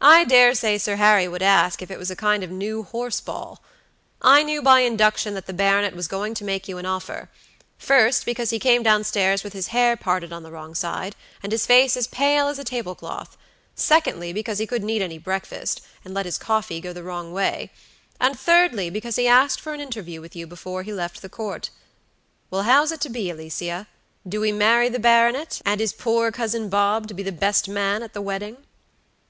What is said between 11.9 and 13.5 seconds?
as pale as a tablecloth;